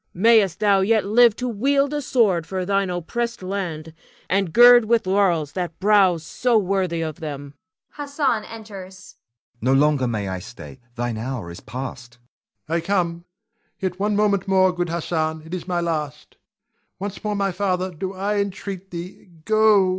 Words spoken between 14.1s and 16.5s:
moment more, good Hassan; it is my last. [Exit